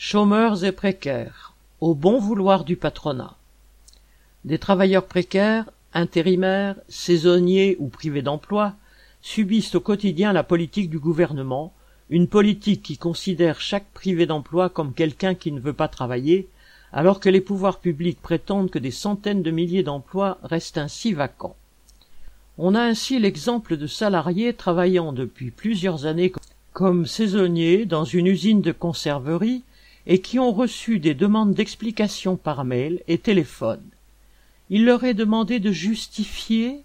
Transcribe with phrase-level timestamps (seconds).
[0.00, 3.34] Chômeurs et précaires, au bon vouloir du patronat.
[4.44, 8.74] Des travailleurs précaires, intérimaires, saisonniers ou privés d'emploi
[9.22, 11.72] subissent au quotidien la politique du gouvernement,
[12.10, 16.46] une politique qui considère chaque privé d'emploi comme quelqu'un qui ne veut pas travailler,
[16.92, 21.56] alors que les pouvoirs publics prétendent que des centaines de milliers d'emplois restent ainsi vacants.
[22.56, 26.32] On a ainsi l'exemple de salariés travaillant depuis plusieurs années
[26.72, 29.64] comme saisonniers dans une usine de conserverie
[30.08, 33.84] et qui ont reçu des demandes d'explications par mail et téléphone.
[34.70, 36.82] Il leur est demandé de justifier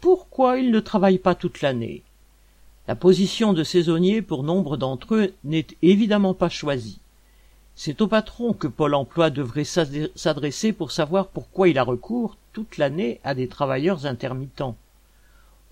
[0.00, 2.02] pourquoi ils ne travaillent pas toute l'année.
[2.88, 7.00] La position de saisonnier pour nombre d'entre eux n'est évidemment pas choisie.
[7.76, 12.78] C'est au patron que Pôle emploi devrait s'adresser pour savoir pourquoi il a recours toute
[12.78, 14.76] l'année à des travailleurs intermittents.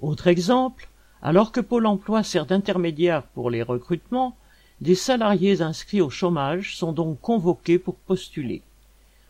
[0.01, 0.89] Autre exemple,
[1.23, 4.37] alors que Pôle emploi sert d'intermédiaire pour les recrutements,
[4.81, 8.63] des salariés inscrits au chômage sont donc convoqués pour postuler.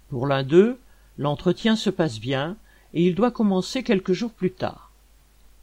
[0.08, 0.78] Pour l'un d'eux,
[1.18, 2.56] l'entretien se passe bien
[2.94, 4.92] et il doit commencer quelques jours plus tard.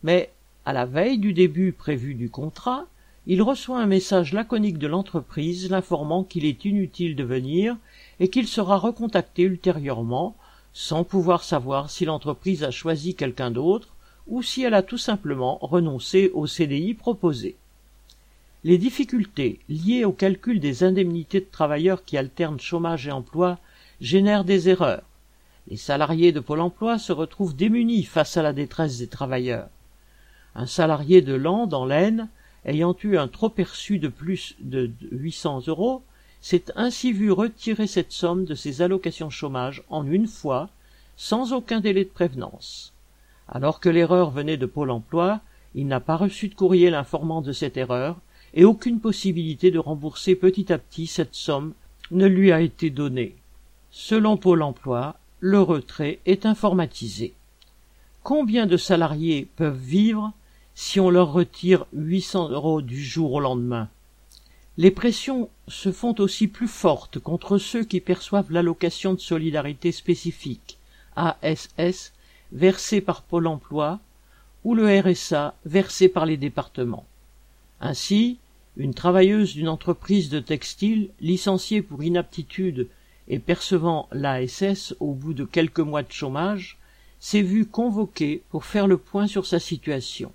[0.03, 0.31] Mais,
[0.65, 2.85] à la veille du début prévu du contrat,
[3.27, 7.77] il reçoit un message laconique de l'entreprise l'informant qu'il est inutile de venir
[8.19, 10.35] et qu'il sera recontacté ultérieurement,
[10.73, 13.89] sans pouvoir savoir si l'entreprise a choisi quelqu'un d'autre
[14.27, 17.57] ou si elle a tout simplement renoncé au CDI proposé.
[18.63, 23.57] Les difficultés liées au calcul des indemnités de travailleurs qui alternent chômage et emploi
[23.99, 25.03] génèrent des erreurs.
[25.67, 29.69] Les salariés de Pôle emploi se retrouvent démunis face à la détresse des travailleurs.
[30.55, 32.29] Un salarié de Lan dans l'Aisne
[32.65, 36.03] ayant eu un trop perçu de plus de 800 euros,
[36.41, 40.69] s'est ainsi vu retirer cette somme de ses allocations chômage en une fois,
[41.15, 42.93] sans aucun délai de prévenance.
[43.47, 45.41] Alors que l'erreur venait de Pôle emploi,
[45.75, 48.17] il n'a pas reçu de courrier l'informant de cette erreur,
[48.53, 51.73] et aucune possibilité de rembourser petit à petit cette somme
[52.11, 53.35] ne lui a été donnée.
[53.91, 57.33] Selon Pôle emploi, le retrait est informatisé.
[58.23, 60.34] Combien de salariés peuvent vivre
[60.75, 63.89] si on leur retire 800 euros du jour au lendemain?
[64.78, 70.78] Les pressions se font aussi plus fortes contre ceux qui perçoivent l'allocation de solidarité spécifique,
[71.16, 72.13] ASS,
[72.51, 74.00] versée par Pôle emploi,
[74.63, 77.06] ou le RSA, versé par les départements.
[77.81, 78.38] Ainsi,
[78.77, 82.87] une travailleuse d'une entreprise de textile, licenciée pour inaptitude
[83.27, 86.77] et percevant l'ASS au bout de quelques mois de chômage,
[87.19, 90.31] s'est vue convoquée pour faire le point sur sa situation.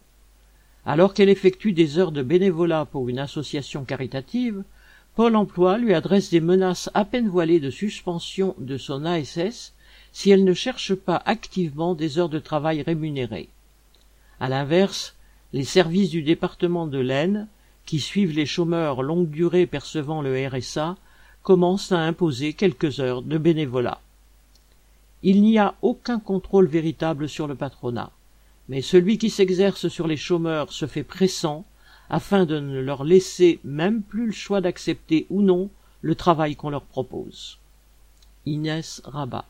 [0.85, 4.63] Alors qu'elle effectue des heures de bénévolat pour une association caritative,
[5.17, 9.73] Pôle emploi lui adresse des menaces à peine voilées de suspension de son ASS
[10.13, 13.49] si elle ne cherche pas activement des heures de travail rémunérées.
[14.41, 15.17] À l'inverse,
[15.55, 17.49] les services du département de l'Aisne,
[17.87, 20.97] qui suivent les chômeurs longue durée percevant le RSA,
[21.43, 24.01] commencent à imposer quelques heures de bénévolat.
[25.23, 28.11] Il n'y a aucun contrôle véritable sur le patronat
[28.69, 31.65] mais celui qui s'exerce sur les chômeurs se fait pressant
[32.09, 35.71] afin de ne leur laisser même plus le choix d'accepter ou non
[36.03, 37.59] le travail qu'on leur propose.
[38.45, 39.45] Inès Rabat